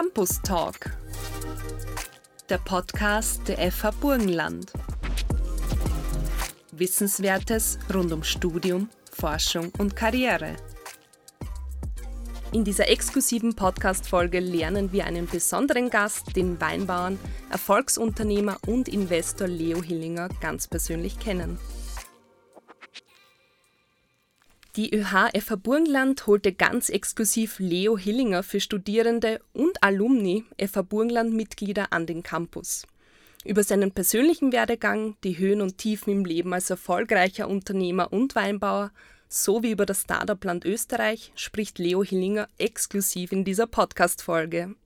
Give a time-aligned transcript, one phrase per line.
[0.00, 0.96] Campus Talk,
[2.48, 4.72] der Podcast der FH Burgenland.
[6.72, 10.56] Wissenswertes rund um Studium, Forschung und Karriere.
[12.52, 17.18] In dieser exklusiven Podcast-Folge lernen wir einen besonderen Gast, den Weinbauern,
[17.50, 21.58] Erfolgsunternehmer und Investor Leo Hillinger, ganz persönlich kennen.
[24.76, 32.06] Die ÖH Burgenland holte ganz exklusiv Leo Hillinger für Studierende und Alumni FH Burgenland-Mitglieder an
[32.06, 32.86] den Campus.
[33.44, 38.92] Über seinen persönlichen Werdegang, die Höhen und Tiefen im Leben als erfolgreicher Unternehmer und Weinbauer
[39.28, 44.76] sowie über das Startup-Land Österreich spricht Leo Hillinger exklusiv in dieser Podcast-Folge.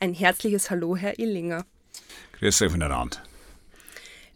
[0.00, 1.66] Ein herzliches Hallo, Herr Illinger.
[2.38, 3.27] Grüß euch miteinander.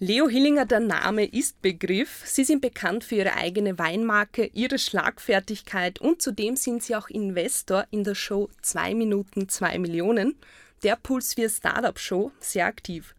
[0.04, 2.22] Leo Hillinger, der Name ist Begriff.
[2.24, 7.86] Sie sind bekannt für Ihre eigene Weinmarke, Ihre Schlagfertigkeit und zudem sind Sie auch Investor
[7.92, 10.34] in der Show 2 Minuten 2 Millionen,
[10.82, 13.14] der Puls 4 Startup Show, sehr aktiv.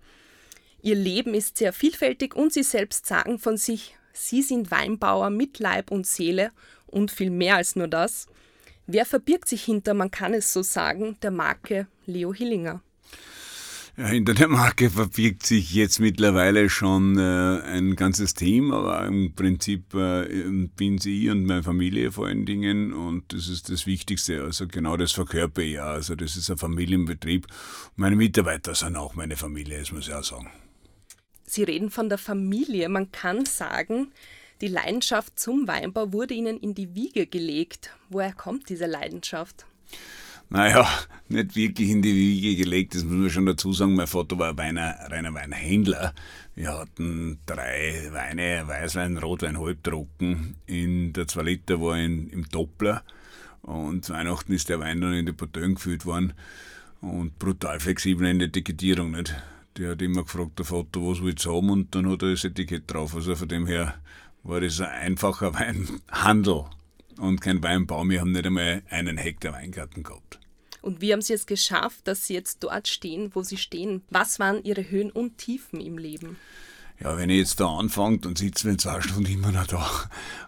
[0.82, 5.60] Ihr Leben ist sehr vielfältig und Sie selbst sagen von sich, Sie sind Weinbauer mit
[5.60, 6.52] Leib und Seele
[6.88, 8.28] und viel mehr als nur das.
[8.88, 12.82] Wer verbirgt sich hinter, man kann es so sagen, der Marke Leo Hillinger?
[13.96, 19.36] Ja, hinter der Marke verbirgt sich jetzt mittlerweile schon äh, ein ganzes Team, aber im
[19.36, 20.26] Prinzip äh,
[20.76, 24.42] bin sie und meine Familie vor allen Dingen und das ist das Wichtigste.
[24.42, 25.86] Also genau das verkörper ich ja.
[25.86, 27.46] Also das ist ein Familienbetrieb.
[27.96, 30.50] Meine Mitarbeiter sind auch meine Familie, das muss ich auch sagen.
[31.46, 32.90] Sie reden von der Familie.
[32.90, 34.12] Man kann sagen,
[34.62, 37.92] die Leidenschaft zum Weinbau wurde Ihnen in die Wiege gelegt.
[38.10, 39.68] Woher kommt diese Leidenschaft?
[40.54, 40.88] Naja,
[41.30, 43.96] nicht wirklich in die Wiege gelegt, das muss man schon dazu sagen.
[43.96, 46.14] Mein Vater war ein reiner, Weinhändler.
[46.54, 50.58] Wir hatten drei Weine, Weißwein, Rotwein, Halbtrocken.
[50.68, 53.02] In der 2 Liter war in, im Doppler.
[53.64, 56.34] Und Weihnachten ist der Wein dann in die Porteuen gefüllt worden.
[57.02, 59.36] Und brutal flexibel in der Etikettierung, nicht?
[59.80, 61.72] Der hat immer gefragt, der Vater, was willst du haben?
[61.72, 63.16] Und dann hat er das Etikett drauf.
[63.16, 63.96] Also von dem her
[64.44, 66.66] war das ein einfacher Weinhandel
[67.18, 68.08] und kein Weinbau.
[68.08, 70.43] Wir haben nicht einmal einen Hektar Weingarten gehabt.
[70.84, 74.04] Und wie haben Sie es geschafft, dass Sie jetzt dort stehen, wo Sie stehen?
[74.10, 76.36] Was waren Ihre Höhen und Tiefen im Leben?
[77.00, 79.90] Ja, wenn ich jetzt da anfange, dann sitzen wir in zwei Stunden immer noch da.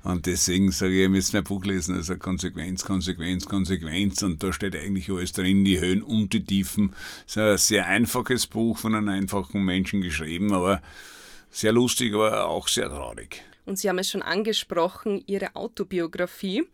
[0.03, 4.23] Und deswegen sage ich, ihr müsst mein Buch lesen, also Konsequenz, Konsequenz, Konsequenz.
[4.23, 6.93] Und da steht eigentlich alles drin, die Höhen und die Tiefen.
[7.25, 10.81] Es ist ein sehr einfaches Buch von einem einfachen Menschen geschrieben, aber
[11.49, 13.41] sehr lustig, aber auch sehr traurig.
[13.65, 16.65] Und Sie haben es schon angesprochen, Ihre Autobiografie.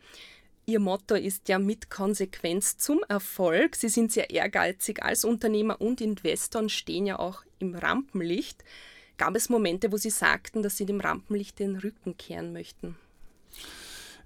[0.66, 3.76] Ihr Motto ist ja mit Konsequenz zum Erfolg.
[3.76, 8.64] Sie sind sehr ehrgeizig als Unternehmer und Investor und stehen ja auch im Rampenlicht.
[9.18, 12.96] Gab es Momente, wo Sie sagten, dass Sie dem Rampenlicht den Rücken kehren möchten?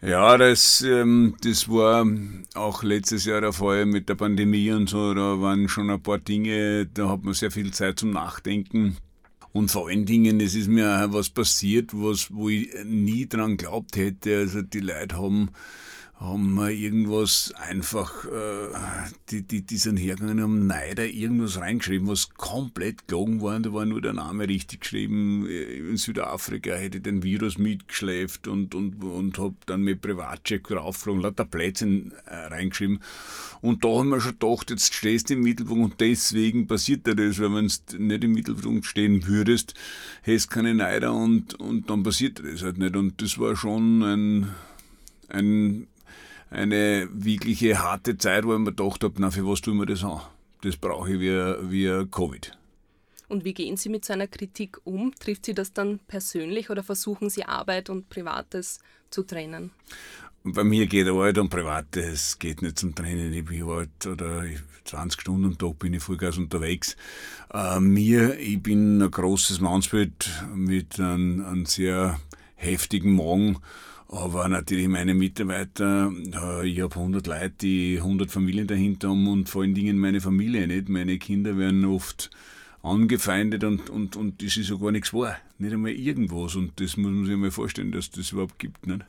[0.02, 2.06] Ja, das, ähm, das war
[2.54, 5.14] auch letztes Jahr der Fall mit der Pandemie und so.
[5.14, 8.98] Da waren schon ein paar Dinge, da hat man sehr viel Zeit zum Nachdenken.
[9.52, 13.96] Und vor allen Dingen, es ist mir was passiert, was, wo ich nie dran glaubt
[13.96, 14.38] hätte.
[14.38, 15.50] Also die Leute haben
[16.18, 18.70] haben wir irgendwas einfach, äh,
[19.30, 23.60] die, die, die sind hergegangen und haben Neider irgendwas reingeschrieben, was komplett gelogen war.
[23.60, 25.46] Da war nur der Name richtig geschrieben.
[25.46, 31.22] In Südafrika hätte ich den Virus mitgeschläft und, und, und habe dann mit Privatcheck raufgeflogen,
[31.22, 33.02] lauter Plätzchen äh, reingeschrieben.
[33.60, 37.16] Und da haben wir schon gedacht, jetzt stehst du im Mittelpunkt und deswegen passiert dir
[37.16, 39.74] das, weil wenn du nicht im Mittelpunkt stehen würdest,
[40.22, 42.96] hättest keine Neider und, und dann passiert dir das halt nicht.
[42.96, 44.50] Und das war schon ein,
[45.28, 45.88] ein
[46.50, 50.04] eine wirkliche harte Zeit, wo ich mir gedacht habe, na, für was tun wir das
[50.04, 50.22] an?
[50.62, 51.32] Das brauche ich wie,
[51.70, 52.58] wie Covid.
[53.28, 55.14] Und wie gehen Sie mit so einer Kritik um?
[55.16, 58.80] Trifft Sie das dann persönlich oder versuchen Sie Arbeit und Privates
[59.10, 59.72] zu trennen?
[60.46, 63.34] bei mir geht Arbeit und Privates geht nicht zum Trennen.
[63.34, 64.44] Ich bin halt, oder
[64.86, 66.96] 20 Stunden am Tag bin ich Vollgas unterwegs.
[67.52, 72.20] Äh, mir, ich bin ein großes Mannsbild mit einem, einem sehr
[72.56, 73.58] heftigen Magen
[74.08, 76.12] aber natürlich meine Mitarbeiter,
[76.64, 80.68] ich habe 100 Leute, die 100 Familien dahinter haben und vor allen Dingen meine Familie
[80.68, 80.90] nicht.
[80.90, 82.30] Meine Kinder werden oft
[82.84, 85.38] angefeindet und, und, und das ist ja gar nichts wahr.
[85.58, 86.56] Nicht einmal irgendwas.
[86.56, 88.86] Und das muss man sich mal vorstellen, dass das überhaupt gibt.
[88.86, 89.02] Nicht?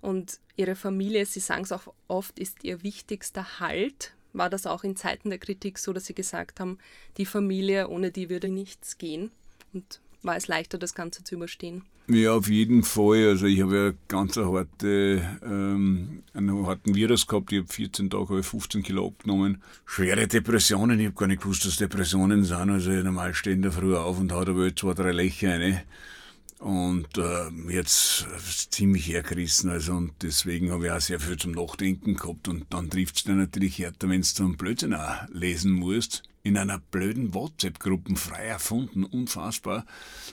[0.00, 4.14] Und Ihre Familie, Sie sagen es auch oft, ist Ihr wichtigster Halt.
[4.32, 6.78] War das auch in Zeiten der Kritik so, dass Sie gesagt haben,
[7.16, 9.30] die Familie, ohne die würde nichts gehen?
[9.72, 11.84] Und war es leichter, das Ganze zu überstehen?
[12.10, 13.28] Ja, auf jeden Fall.
[13.28, 17.52] Also ich habe ja ganz eine harte, ähm, einen harten Virus gehabt.
[17.52, 19.62] Ich habe 14 Tage habe 15 Kilo abgenommen.
[19.84, 20.98] Schwere Depressionen.
[21.00, 22.70] Ich habe gar nicht gewusst, dass Depressionen sind.
[22.70, 25.82] Also normal stehen da früh auf und haut aber zwei, drei Löcher rein.
[26.60, 28.26] und äh, jetzt
[28.70, 29.70] ziemlich hergerissen.
[29.70, 32.48] Also, und deswegen habe ich auch sehr viel zum Nachdenken gehabt.
[32.48, 36.22] Und dann trifft es dir natürlich härter, wenn du einen Blödsinn auch lesen musst.
[36.48, 39.84] In einer blöden WhatsApp-Gruppe, frei erfunden, unfassbar.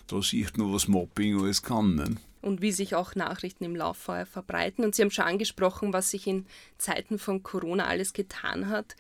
[0.08, 1.96] Da sieht man, was Mobbing alles kann.
[1.96, 2.16] Ne?
[2.42, 4.86] Und wie sich auch Nachrichten im Lauffeuer verbreiten.
[4.86, 6.46] Und Sie haben schon angesprochen, was sich in
[6.78, 8.96] Zeiten von Corona alles getan hat.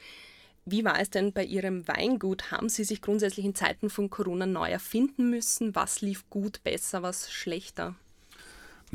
[0.65, 2.51] Wie war es denn bei Ihrem Weingut?
[2.51, 5.73] Haben Sie sich grundsätzlich in Zeiten von Corona neu erfinden müssen?
[5.73, 7.95] Was lief gut, besser, was schlechter?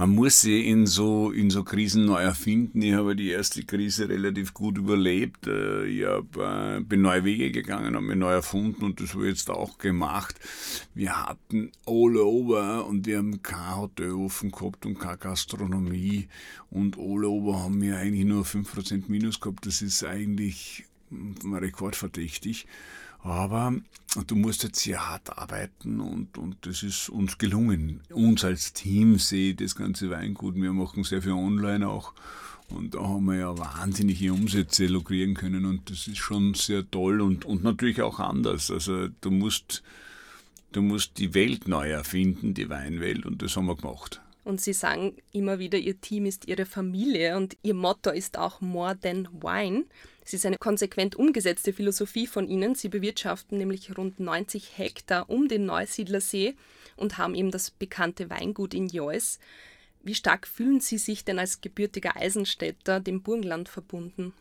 [0.01, 2.81] Man muss sie in so, in so Krisen neu erfinden.
[2.81, 5.47] Ich habe die erste Krise relativ gut überlebt.
[5.47, 9.25] Äh, ich hab, äh, bin neue Wege gegangen, habe mich neu erfunden und das habe
[9.25, 10.41] ich jetzt auch gemacht.
[10.95, 16.29] Wir hatten all over und wir haben kein Hotel offen gehabt und keine Gastronomie
[16.71, 19.67] und all over haben wir eigentlich nur 5% Minus gehabt.
[19.67, 20.87] Das ist eigentlich
[21.45, 22.67] rekordverdächtig.
[23.23, 23.75] Aber
[24.27, 28.01] du musst jetzt sehr hart arbeiten und, und das ist uns gelungen.
[28.11, 30.55] Uns als Team sehe ich das ganze Weingut.
[30.55, 32.15] Wir machen sehr viel online auch.
[32.71, 37.21] Und da haben wir ja wahnsinnige Umsätze lukrieren können und das ist schon sehr toll
[37.21, 38.71] und, und natürlich auch anders.
[38.71, 39.83] Also du musst,
[40.73, 44.21] du musst die Welt neu erfinden, die Weinwelt und das haben wir gemacht.
[44.45, 48.61] Und Sie sagen immer wieder, Ihr Team ist Ihre Familie und Ihr Motto ist auch
[48.61, 49.85] More Than Wine.
[50.25, 52.75] Es ist eine konsequent umgesetzte Philosophie von Ihnen.
[52.75, 56.55] Sie bewirtschaften nämlich rund 90 Hektar um den Neusiedlersee
[56.97, 59.39] und haben eben das bekannte Weingut in Joes.
[60.03, 64.33] Wie stark fühlen Sie sich denn als gebürtiger Eisenstädter dem Burgenland verbunden?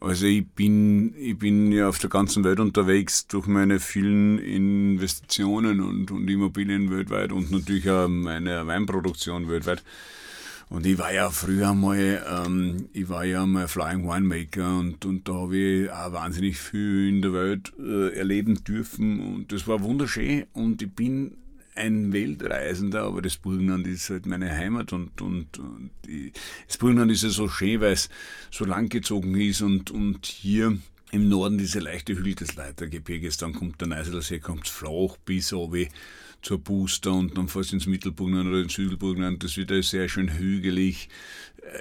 [0.00, 5.80] Also ich bin, ich bin ja auf der ganzen Welt unterwegs durch meine vielen Investitionen
[5.80, 9.82] und, und Immobilien weltweit und natürlich auch meine Weinproduktion weltweit.
[10.68, 15.28] Und ich war ja früher mal, ähm, ich war ja mal Flying Winemaker und, und
[15.28, 19.82] da habe ich auch wahnsinnig viel in der Welt äh, erleben dürfen und das war
[19.82, 21.36] wunderschön und ich bin
[21.74, 26.32] ein Weltreisender, aber das Burgenland ist halt meine Heimat und, und, und die,
[26.66, 28.08] das Burgenland ist ja so schön, weil es
[28.50, 30.78] so langgezogen ist und, und hier
[31.10, 35.88] im Norden diese leichte Hügel des Leitergebirges, dann kommt der Neiselsee, kommt flach bis oben
[36.42, 41.08] zur Booster und dann fast ins Mittelburgenland oder ins Südburgenland, das wird sehr schön hügelig.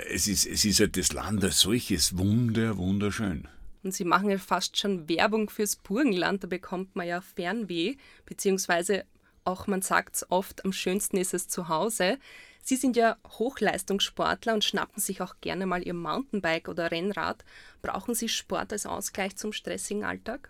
[0.09, 3.47] Es ist, es ist halt das Land als solches wunder, wunderschön.
[3.83, 9.03] Und Sie machen ja fast schon Werbung fürs Burgenland, da bekommt man ja Fernweh, beziehungsweise
[9.45, 12.17] auch man sagt es oft, am schönsten ist es zu Hause.
[12.63, 17.43] Sie sind ja Hochleistungssportler und schnappen sich auch gerne mal Ihr Mountainbike oder Rennrad.
[17.81, 20.49] Brauchen Sie Sport als Ausgleich zum stressigen Alltag?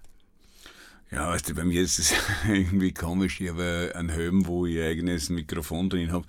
[1.14, 2.12] Ja, weißt du, bei mir ist es
[2.48, 3.40] irgendwie komisch.
[3.40, 6.26] Ich habe einen Helm, wo ich ein eigenes Mikrofon drin habe.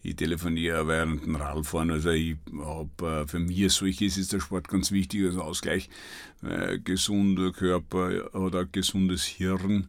[0.00, 1.90] Ich telefoniere während dem Radfahren.
[1.90, 5.90] Also ich hab, äh, für mich solches ist der Sport ganz wichtig als Ausgleich.
[6.42, 9.88] Ein gesunder Körper ein gesundes Hirn.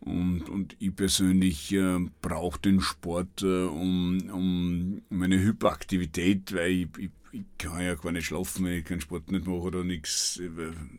[0.00, 6.88] Und, und ich persönlich äh, brauche den Sport, äh, um, um meine Hyperaktivität, weil ich,
[6.98, 10.40] ich, ich, kann ja gar nicht schlafen, wenn ich keinen Sport nicht mache oder nichts.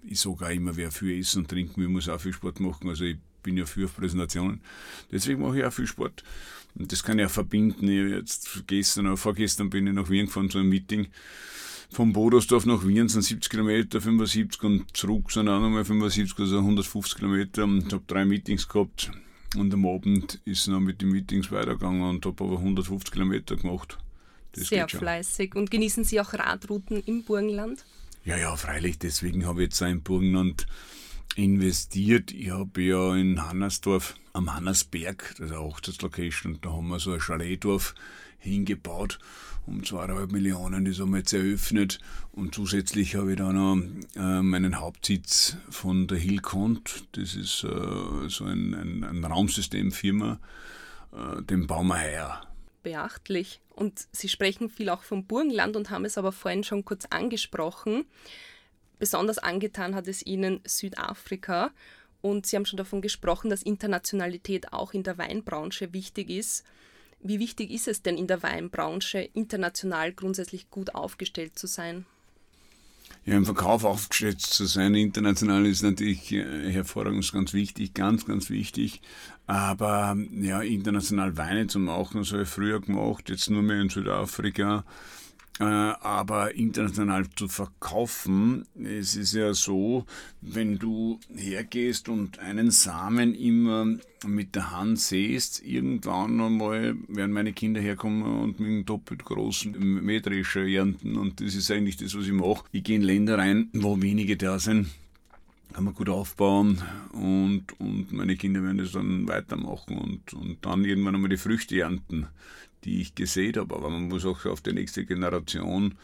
[0.03, 2.89] Ich sage auch immer, wer viel essen und trinken will, muss auch viel Sport machen.
[2.89, 4.61] Also ich bin ja für Präsentationen.
[5.11, 6.23] Deswegen mache ich auch viel Sport.
[6.75, 7.87] Und das kann ich auch verbinden.
[7.87, 11.07] Ich jetzt gestern oder vorgestern bin ich nach Wien gefahren zu einem Meeting
[11.89, 16.57] vom Bodersdorf nach Wien sind 70 Kilometer, 75 und zurück sind auch nochmal 75, also
[16.57, 17.63] 150 Kilometer.
[17.63, 19.11] Und habe drei Meetings gehabt
[19.55, 23.97] und am Abend ist noch mit den Meetings weitergegangen und habe aber 150 Kilometer gemacht.
[24.55, 25.55] Das Sehr fleißig.
[25.55, 27.85] Und genießen Sie auch Radrouten im Burgenland?
[28.23, 28.97] Ja, ja, freilich.
[28.97, 30.65] Deswegen habe ich jetzt auch im Burgenland
[31.35, 32.31] investiert.
[32.31, 37.13] Ich habe ja in Hannersdorf am Hannersberg, das ist eine Hochzeitslocation, da haben wir so
[37.13, 37.95] ein Chaletdorf
[38.39, 39.19] hingebaut
[39.67, 40.85] um zweieinhalb Millionen.
[40.85, 41.99] Das haben wir jetzt eröffnet.
[42.31, 43.77] Und zusätzlich habe ich da noch
[44.15, 47.05] äh, meinen Hauptsitz von der Hillcont.
[47.13, 50.39] Das ist äh, so ein, ein, ein Raumsystemfirma.
[51.13, 52.41] Äh, den bauen wir heuer.
[52.85, 53.61] Beachtlich.
[53.71, 58.05] Und Sie sprechen viel auch vom Burgenland und haben es aber vorhin schon kurz angesprochen.
[58.99, 61.71] Besonders angetan hat es Ihnen Südafrika.
[62.21, 66.63] Und Sie haben schon davon gesprochen, dass Internationalität auch in der Weinbranche wichtig ist.
[67.21, 72.05] Wie wichtig ist es denn in der Weinbranche, international grundsätzlich gut aufgestellt zu sein?
[73.25, 78.51] Ja, im Verkauf aufgestellt zu sein, international ist natürlich äh, hervorragend, ganz wichtig, ganz, ganz
[78.51, 79.01] wichtig.
[79.47, 83.89] Aber ja, international Weine zu machen, das habe ich früher gemacht, jetzt nur mehr in
[83.89, 84.83] Südafrika.
[85.57, 90.05] Äh, aber international zu verkaufen, es ist ja so,
[90.41, 93.87] wenn du hergehst und einen Samen immer
[94.25, 99.71] mit der Hand säst, irgendwann einmal werden meine Kinder herkommen und mit einem doppelt großen
[100.03, 102.65] Mähdrescher ernten und das ist eigentlich das, was ich mache.
[102.73, 104.87] Ich gehe in Länder rein, wo wenige da sind
[105.75, 110.85] kann man gut aufbauen und, und meine Kinder werden das dann weitermachen und, und dann
[110.85, 112.27] irgendwann einmal die Früchte ernten,
[112.85, 113.75] die ich gesät habe.
[113.75, 115.95] Aber man muss auch auf die nächste Generation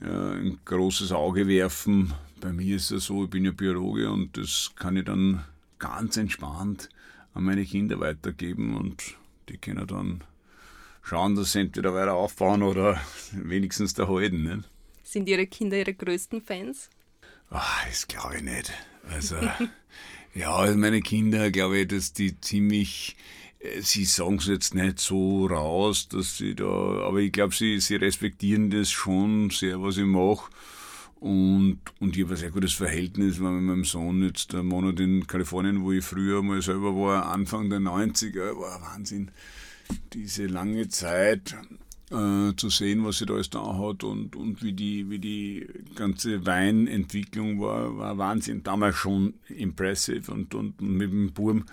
[0.00, 2.14] äh, ein großes Auge werfen.
[2.40, 5.44] Bei mir ist es so, ich bin ja Biologe und das kann ich dann
[5.78, 6.88] ganz entspannt
[7.34, 9.16] an meine Kinder weitergeben und
[9.50, 10.24] die können dann
[11.02, 12.98] schauen, dass sie entweder weiter aufbauen oder
[13.32, 14.44] wenigstens da halten.
[14.44, 14.64] Ne?
[15.02, 16.88] Sind Ihre Kinder Ihre größten Fans?
[17.50, 18.72] Ach, das glaube ich nicht.
[19.10, 19.36] Also,
[20.34, 23.16] ja, also meine Kinder, glaube ich, dass die ziemlich,
[23.60, 27.80] äh, sie sagen es jetzt nicht so raus, dass sie da, aber ich glaube, sie,
[27.80, 30.50] sie respektieren das schon sehr, was ich mache.
[31.20, 35.00] Und, und ich habe ein sehr gutes Verhältnis, weil mit meinem Sohn jetzt einen Monat
[35.00, 39.30] in Kalifornien, wo ich früher mal selber war, Anfang der 90er, war Wahnsinn.
[40.12, 41.56] Diese lange Zeit
[42.10, 45.66] äh, zu sehen, was sie da alles da hat und, und wie, die, wie die
[45.94, 48.62] ganze Weinentwicklung war, war Wahnsinn.
[48.62, 51.64] Damals schon impressive und, und mit dem Burm,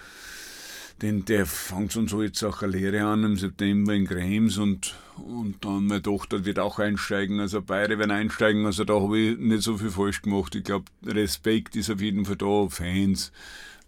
[1.02, 4.96] den, der fängt schon so jetzt auch eine Lehre an im September in Krems und,
[5.18, 9.38] und dann meine Tochter wird auch einsteigen, also beide werden einsteigen, also da habe ich
[9.38, 10.56] nicht so viel falsch gemacht.
[10.56, 13.32] Ich glaube, Respekt ist auf jeden Fall da, Fans,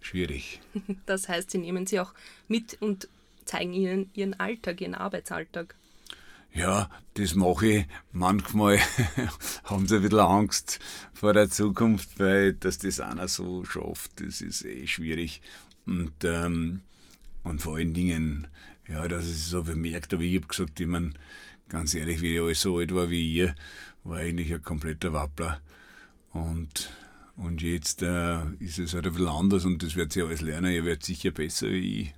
[0.02, 0.60] schwierig.
[1.06, 2.14] Das heißt, Sie nehmen sie auch
[2.48, 3.08] mit und
[3.46, 5.76] zeigen ihnen ihren Alltag, ihren Arbeitsalltag.
[6.54, 7.86] Ja, das mache ich.
[8.12, 8.80] Manchmal
[9.64, 10.80] haben sie ein bisschen Angst
[11.12, 15.42] vor der Zukunft, weil dass das einer so schafft, das ist eh schwierig.
[15.86, 16.82] Und, ähm,
[17.44, 18.48] und vor allen Dingen,
[18.88, 21.14] ja, dass ich so bemerkt habe, ich habe gesagt, ich meine,
[21.70, 23.56] ganz ehrlich, wie ich alles so alt war wie ihr,
[24.04, 25.60] war eigentlich ein kompletter Wappler.
[26.34, 26.92] Und,
[27.36, 30.72] und jetzt äh, ist es halt ein bisschen anders und das wird sie alles lernen.
[30.72, 32.14] Ihr werdet sicher besser wie ich.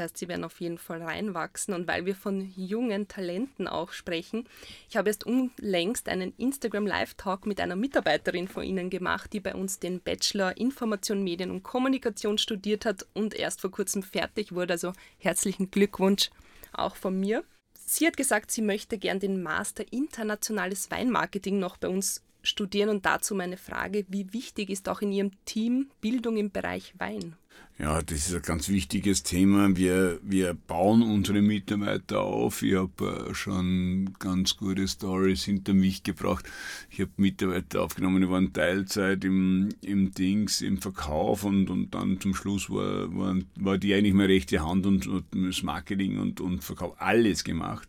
[0.00, 1.74] Heißt, sie werden auf jeden Fall reinwachsen.
[1.74, 4.48] Und weil wir von jungen Talenten auch sprechen,
[4.88, 9.54] ich habe erst unlängst einen Instagram Live-Talk mit einer Mitarbeiterin von Ihnen gemacht, die bei
[9.54, 14.74] uns den Bachelor Information, Medien und Kommunikation studiert hat und erst vor kurzem fertig wurde.
[14.74, 16.30] Also herzlichen Glückwunsch
[16.72, 17.44] auch von mir.
[17.74, 23.04] Sie hat gesagt, sie möchte gern den Master Internationales Weinmarketing noch bei uns studieren und
[23.04, 27.36] dazu meine Frage, wie wichtig ist auch in Ihrem Team Bildung im Bereich Wein?
[27.80, 29.74] Ja, das ist ein ganz wichtiges Thema.
[29.74, 32.62] Wir, wir bauen unsere Mitarbeiter auf.
[32.62, 36.44] Ich habe äh, schon ganz gute Stories hinter mich gebracht.
[36.90, 42.20] Ich habe Mitarbeiter aufgenommen, die waren Teilzeit im, im Dings, im Verkauf und, und dann
[42.20, 46.42] zum Schluss war, war, war die eigentlich meine rechte Hand und, und das Marketing und,
[46.42, 47.88] und Verkauf alles gemacht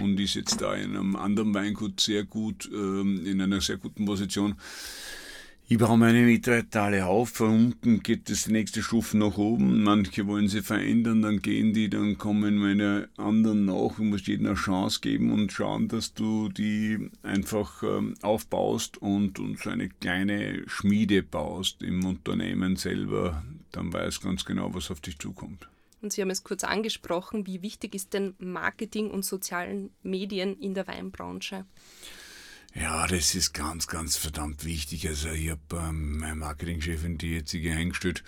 [0.00, 4.06] und ist jetzt da in einem anderen Weingut sehr gut, ähm, in einer sehr guten
[4.06, 4.54] Position.
[5.72, 9.84] Ich baue meine Mitarbeiter alle auf, von unten geht das die nächste Stufe nach oben,
[9.84, 14.46] manche wollen sie verändern, dann gehen die, dann kommen meine anderen nach, du musst jedem
[14.46, 19.88] eine Chance geben und schauen, dass du die einfach ähm, aufbaust und, und so eine
[19.88, 25.68] kleine Schmiede baust im Unternehmen selber, dann weiß ganz genau, was auf dich zukommt.
[26.02, 30.74] Und Sie haben es kurz angesprochen, wie wichtig ist denn Marketing und sozialen Medien in
[30.74, 31.64] der Weinbranche?
[32.74, 35.08] Ja, das ist ganz, ganz verdammt wichtig.
[35.08, 38.22] Also ich habe ähm, meine Marketingchefin, die jetzige eingestellt,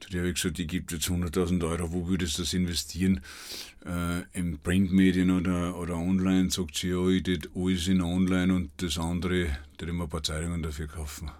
[0.00, 3.22] zu der habe ich gesagt, die gibt jetzt 100.000 Euro, wo würdest du das investieren?
[3.86, 6.50] Äh, Im Printmedien oder, oder online?
[6.50, 10.22] Sagt sie, ja, ich tät alles in online und das andere, da immer ein paar
[10.22, 11.30] Zeitungen dafür kaufen.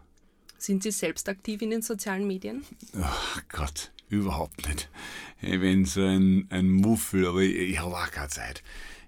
[0.57, 2.65] Sind Sie selbst aktiv in den sozialen Medien?
[3.01, 4.89] Ach Gott, überhaupt nicht.
[5.43, 8.63] Ich bin so ein, ein Muffel, aber ich, ich habe auch keine Zeit.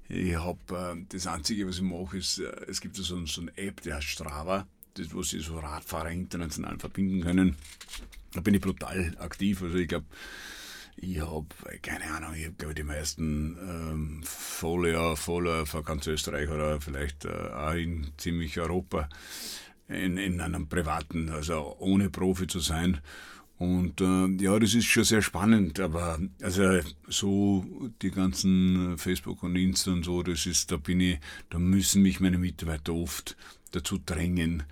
[0.09, 0.59] Ich habe
[0.97, 3.93] äh, das Einzige, was ich mache, ist, äh, es gibt so, so eine App, die
[3.93, 7.57] heißt Strava, das, wo sie so Radfahrer international verbinden können.
[8.33, 9.63] Da bin ich brutal aktiv.
[9.63, 10.07] Also ich glaube,
[10.97, 11.47] ich habe,
[11.83, 17.29] keine Ahnung, ich habe die meisten ähm, Follower, Follower von ganz Österreich oder vielleicht äh,
[17.29, 19.09] auch in ziemlich Europa
[19.89, 23.01] in, in einem privaten, also ohne Profi zu sein.
[23.59, 27.65] Und äh, ja, das ist schon sehr spannend, aber also so
[28.03, 31.19] die ganzen Facebook und Insta und so, das ist, da bin ich,
[31.51, 33.37] da müssen mich meine Mitarbeiter oft
[33.73, 34.63] dazu drängen,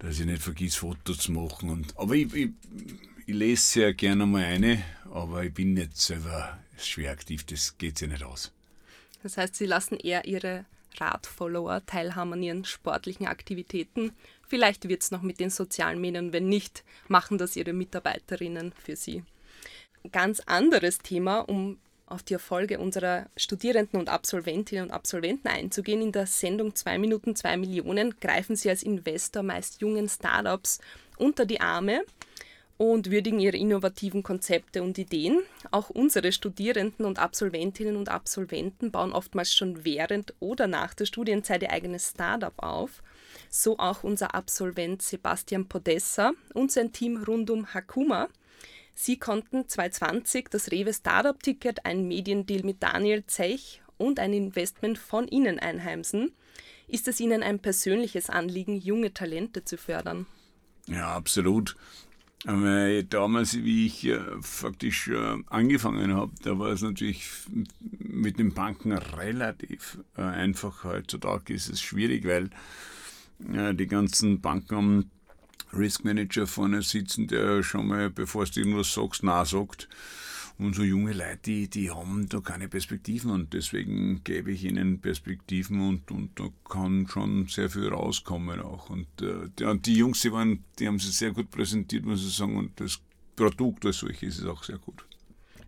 [0.00, 1.70] dass ich nicht vergiss, Fotos zu machen.
[1.70, 2.50] Und, aber ich, ich,
[3.26, 7.98] ich lese sehr gerne mal eine, aber ich bin nicht selber schwer aktiv, das geht
[7.98, 8.52] sich nicht aus.
[9.22, 10.64] Das heißt, Sie lassen eher Ihre
[11.00, 14.12] Radfollower teilhaben an Ihren sportlichen Aktivitäten
[14.48, 18.96] Vielleicht wird es noch mit den sozialen Medien, wenn nicht, machen das ihre Mitarbeiterinnen für
[18.96, 19.24] sie.
[20.12, 26.00] Ganz anderes Thema, um auf die Erfolge unserer Studierenden und Absolventinnen und Absolventen einzugehen.
[26.00, 30.78] In der Sendung 2 Minuten 2 Millionen greifen sie als Investor meist jungen Startups
[31.16, 32.04] unter die Arme
[32.78, 35.42] und würdigen ihre innovativen Konzepte und Ideen.
[35.70, 41.62] Auch unsere Studierenden und Absolventinnen und Absolventen bauen oftmals schon während oder nach der Studienzeit
[41.62, 43.02] ihr eigenes Startup auf
[43.48, 48.28] So auch unser Absolvent Sebastian Podessa und sein Team rund um Hakuma.
[48.94, 54.98] Sie konnten 2020 das Rewe Startup Ticket, ein Mediendeal mit Daniel Zech und ein Investment
[54.98, 56.32] von Ihnen einheimsen.
[56.88, 60.26] Ist es Ihnen ein persönliches Anliegen, junge Talente zu fördern?
[60.86, 61.76] Ja, absolut.
[62.46, 67.28] Aber damals, wie ich äh, faktisch äh, angefangen habe, da war es natürlich
[67.98, 70.84] mit den Banken relativ äh, einfach.
[70.84, 72.50] Heutzutage ist es schwierig, weil
[73.38, 75.10] die ganzen Banken haben
[75.74, 79.90] Risk Manager vorne sitzen, der schon mal, bevor du irgendwas sagst, nachsagt.
[80.58, 85.00] Und so junge Leute, die, die haben da keine Perspektiven und deswegen gebe ich ihnen
[85.00, 88.88] Perspektiven und, und da kann schon sehr viel rauskommen auch.
[88.88, 92.34] Und äh, die, die Jungs, die, waren, die haben sich sehr gut präsentiert, muss ich
[92.34, 93.00] sagen, und das
[93.36, 95.04] Produkt als solches ist auch sehr gut.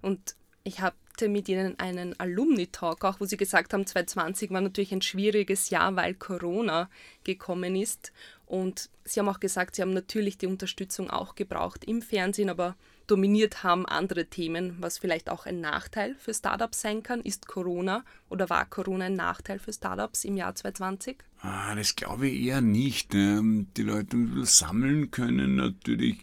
[0.00, 4.92] Und ich hatte mit ihnen einen Alumni-Talk, auch wo sie gesagt haben, 2020 war natürlich
[4.92, 6.88] ein schwieriges Jahr, weil Corona
[7.25, 8.12] gekommen ist.
[8.47, 12.76] Und sie haben auch gesagt, sie haben natürlich die Unterstützung auch gebraucht im Fernsehen, aber
[13.11, 17.21] dominiert haben andere Themen, was vielleicht auch ein Nachteil für Startups sein kann.
[17.23, 21.19] Ist Corona oder war Corona ein Nachteil für Startups im Jahr 2020?
[21.41, 23.15] Ah, das glaube ich eher nicht.
[23.15, 26.19] Ähm, die Leute sammeln können, natürlich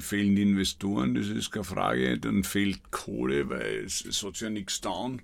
[0.00, 2.18] fehlen die Investoren, das ist keine Frage.
[2.18, 5.22] Dann fehlt Kohle, weil es, es hat ja nichts down.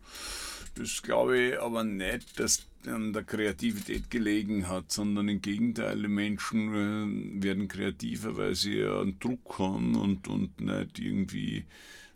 [0.77, 6.09] Das glaube ich aber nicht, dass an der Kreativität gelegen hat, sondern im Gegenteil, die
[6.09, 11.65] Menschen äh, werden kreativer, weil sie ja einen Druck haben und, und nicht irgendwie,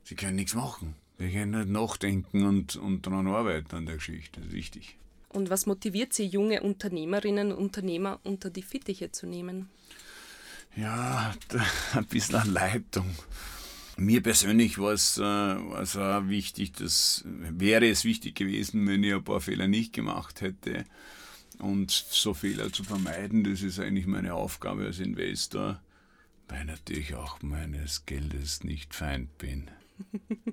[0.04, 0.94] sie können nichts machen.
[1.18, 4.40] Sie können nicht nachdenken und, und daran arbeiten an der Geschichte.
[4.40, 4.96] Das ist wichtig.
[5.28, 9.68] Und was motiviert Sie, junge Unternehmerinnen und Unternehmer unter die Fittiche zu nehmen?
[10.76, 11.34] Ja,
[11.94, 13.06] ein bisschen Leitung.
[14.00, 19.04] Mir persönlich war es, äh, war es auch wichtig, dass, wäre es wichtig gewesen, wenn
[19.04, 20.86] ich ein paar Fehler nicht gemacht hätte.
[21.58, 25.82] Und so Fehler zu vermeiden, das ist eigentlich meine Aufgabe als Investor,
[26.48, 29.70] weil natürlich auch meines Geldes nicht Feind bin.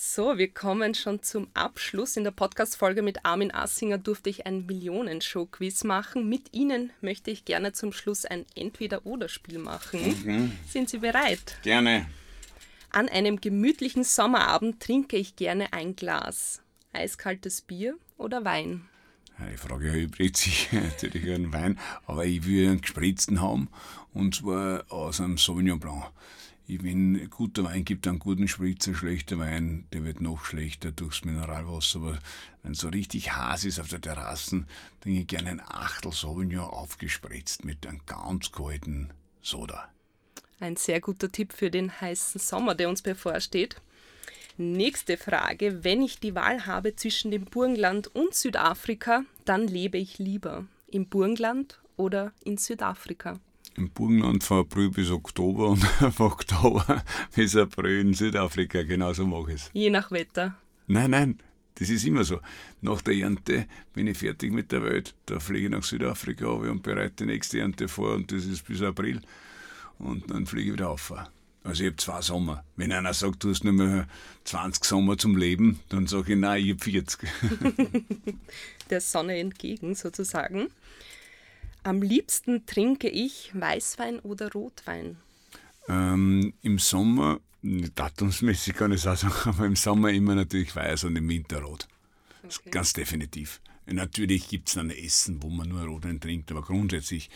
[0.00, 2.16] So, wir kommen schon zum Abschluss.
[2.16, 6.28] In der Podcast-Folge mit Armin Assinger durfte ich ein Millionenshow-Quiz machen.
[6.28, 10.00] Mit Ihnen möchte ich gerne zum Schluss ein Entweder-Oder-Spiel machen.
[10.24, 10.52] Mhm.
[10.68, 11.58] Sind Sie bereit?
[11.62, 12.06] Gerne.
[12.90, 16.62] An einem gemütlichen Sommerabend trinke ich gerne ein Glas.
[16.92, 18.86] Eiskaltes Bier oder Wein?
[19.52, 23.68] Die Frage erübrigt sich natürlich einen Wein, aber ich will einen gespritzten haben
[24.14, 26.04] und zwar aus einem Sauvignon Blanc.
[26.70, 31.98] Wenn guter Wein gibt, einen guten Spritzer, schlechter Wein, der wird noch schlechter durchs Mineralwasser.
[32.00, 32.18] Aber
[32.62, 34.66] wenn es so richtig heiß ist auf der Terrasse,
[35.00, 39.08] trinke ich gerne ein Achtel Sauvignon aufgespritzt mit einem ganz kalten
[39.40, 39.88] Soda.
[40.60, 43.80] Ein sehr guter Tipp für den heißen Sommer, der uns bevorsteht.
[44.58, 45.84] Nächste Frage.
[45.84, 51.06] Wenn ich die Wahl habe zwischen dem Burgenland und Südafrika, dann lebe ich lieber im
[51.08, 53.40] Burgenland oder in Südafrika?
[53.78, 58.82] Im Burgenland von April bis Oktober und von Oktober bis April in Südafrika.
[58.82, 59.70] Genauso mache ich es.
[59.72, 60.56] Je nach Wetter.
[60.88, 61.38] Nein, nein,
[61.76, 62.40] das ist immer so.
[62.80, 65.14] Nach der Ernte bin ich fertig mit der Welt.
[65.26, 68.82] Da fliege ich nach Südafrika und bereite die nächste Ernte vor und das ist bis
[68.82, 69.20] April.
[69.98, 71.12] Und dann fliege ich wieder auf.
[71.64, 72.64] Also ich habe zwei Sommer.
[72.76, 74.08] Wenn einer sagt, du hast nur mehr
[74.44, 77.28] 20 Sommer zum Leben, dann sage ich, nein, ich habe 40.
[78.90, 80.68] der Sonne entgegen sozusagen.
[81.88, 85.16] Am liebsten trinke ich Weißwein oder Rotwein?
[85.88, 91.26] Ähm, Im Sommer, datumsmäßig kann ich sagen, aber im Sommer immer natürlich weiß und im
[91.26, 91.88] Winter rot.
[92.44, 92.68] Okay.
[92.68, 93.62] Ganz definitiv.
[93.86, 97.30] Natürlich gibt es dann Essen, wo man nur Rotwein trinkt, aber grundsätzlich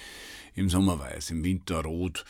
[0.54, 2.26] im Sommer weiß, im Winter rot.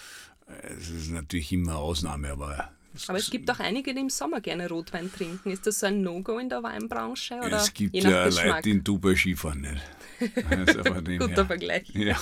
[0.79, 2.71] Es ist natürlich immer Ausnahme, aber
[3.09, 5.51] aber es gibt auch einige, die im Sommer gerne Rotwein trinken.
[5.51, 7.37] Ist das so ein No-Go in der Weinbranche?
[7.37, 9.83] Oder es gibt ja Leute, die in Dubai Skifahren nicht.
[10.49, 11.89] Also Guter Vergleich.
[11.95, 12.17] Ja.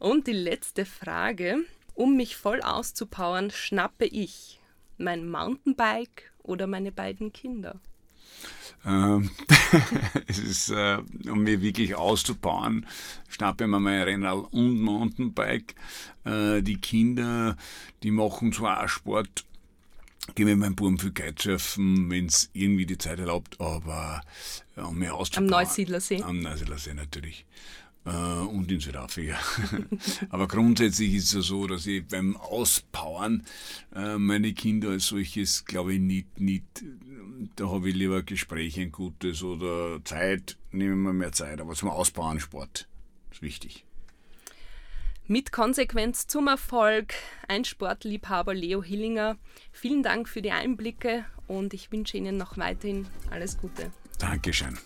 [0.00, 1.58] Und die letzte Frage.
[1.94, 4.60] Um mich voll auszupowern, schnappe ich
[4.98, 7.80] mein Mountainbike oder meine beiden Kinder?
[8.86, 9.30] Ähm,
[10.28, 12.86] es ist, äh, um mich wirklich auszubauen,
[13.28, 15.74] schnappe ich mir mein Rennrad und Mountainbike.
[16.24, 17.56] Äh, die Kinder,
[18.02, 19.44] die machen zwar auch Sport,
[20.34, 24.22] gehen mit meinem Buben viel Kitesurfen, wenn es irgendwie die Zeit erlaubt, aber
[24.76, 25.52] ja, um mich auszubauen.
[25.52, 26.22] Am Neusiedlersee?
[26.22, 27.44] Am Neusiedlersee natürlich.
[28.06, 29.36] Äh, und in Südafrika.
[30.30, 33.44] Aber grundsätzlich ist es ja so, dass ich beim Auspowern
[33.94, 36.84] äh, meine Kinder als solches, glaube ich, nicht, nicht
[37.56, 41.60] da habe ich lieber Gespräche ein gutes oder Zeit, nehmen wir mehr Zeit.
[41.60, 42.88] Aber zum Ausbauen Sport
[43.30, 43.84] ist wichtig.
[45.26, 47.14] Mit Konsequenz zum Erfolg,
[47.48, 49.36] ein Sportliebhaber Leo Hillinger.
[49.72, 53.90] Vielen Dank für die Einblicke und ich wünsche Ihnen noch weiterhin alles Gute.
[54.18, 54.78] Dankeschön.